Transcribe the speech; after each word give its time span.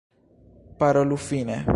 Parolu 0.79 1.15
fine! 1.27 1.63